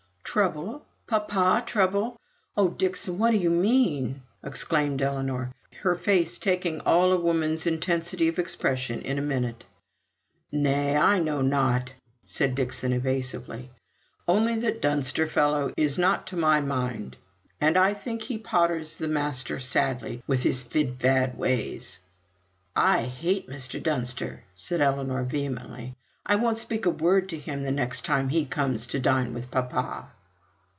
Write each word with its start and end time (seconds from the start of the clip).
"Trouble 0.23 0.85
papa, 1.07 1.61
trouble! 1.65 2.17
Oh, 2.55 2.69
Dixon! 2.69 3.17
what 3.17 3.31
do 3.31 3.37
you 3.37 3.49
mean?" 3.49 4.21
exclaimed 4.41 5.01
Ellinor, 5.01 5.51
her 5.81 5.93
face 5.95 6.37
taking 6.37 6.79
all 6.85 7.11
a 7.11 7.19
woman's 7.19 7.67
intensity 7.67 8.29
of 8.29 8.39
expression 8.39 9.01
in 9.01 9.19
a 9.19 9.21
minute. 9.21 9.65
"Nay, 10.49 10.95
I 10.95 11.19
know 11.19 11.41
nought," 11.41 11.95
said 12.23 12.55
Dixon, 12.55 12.93
evasively. 12.93 13.71
"Only 14.25 14.55
that 14.59 14.81
Dunster 14.81 15.27
fellow 15.27 15.73
is 15.75 15.97
not 15.97 16.25
to 16.27 16.37
my 16.37 16.61
mind, 16.61 17.17
and 17.59 17.75
I 17.75 17.93
think 17.93 18.21
he 18.21 18.37
potters 18.37 18.95
the 18.95 19.09
master 19.09 19.59
sadly 19.59 20.23
with 20.27 20.43
his 20.43 20.63
fid 20.63 20.95
fad 21.01 21.37
ways." 21.37 21.99
"I 22.73 23.01
hate 23.03 23.49
Mr. 23.49 23.83
Dunster!" 23.83 24.43
said 24.55 24.79
Ellinor, 24.79 25.25
vehemently. 25.25 25.97
"I 26.25 26.35
won't 26.37 26.57
speak 26.57 26.85
a 26.85 26.89
word 26.89 27.27
to 27.29 27.37
him 27.37 27.63
the 27.63 27.71
next 27.73 28.05
time 28.05 28.29
he 28.29 28.45
comes 28.45 28.87
to 28.87 28.97
dine 29.01 29.33
with 29.33 29.51
papa." 29.51 30.13